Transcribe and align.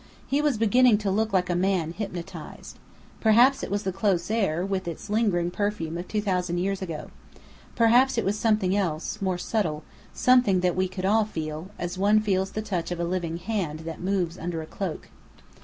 He 0.25 0.41
was 0.41 0.57
beginning 0.57 0.97
to 0.97 1.11
look 1.11 1.31
like 1.31 1.47
a 1.47 1.55
man 1.55 1.91
hypnotized. 1.91 2.79
Perhaps 3.19 3.61
it 3.61 3.69
was 3.69 3.83
the 3.83 3.93
close 3.93 4.31
air, 4.31 4.65
with 4.65 4.87
its 4.87 5.11
lingering 5.11 5.51
perfume 5.51 5.95
of 5.95 6.07
two 6.07 6.21
thousand 6.21 6.57
years 6.57 6.81
ago. 6.81 7.11
Perhaps 7.75 8.17
it 8.17 8.25
was 8.25 8.35
something 8.35 8.75
else, 8.75 9.21
more 9.21 9.37
subtile; 9.37 9.83
something 10.11 10.55
else 10.55 10.63
that 10.63 10.75
we 10.75 10.87
could 10.87 11.05
all 11.05 11.25
feel, 11.25 11.69
as 11.77 11.99
one 11.99 12.19
feels 12.19 12.53
the 12.53 12.63
touch 12.63 12.89
of 12.89 12.99
a 12.99 13.03
living 13.03 13.37
hand 13.37 13.81
that 13.81 14.01
moves 14.01 14.39
under 14.39 14.63
a 14.63 14.65
cloak. 14.65 15.09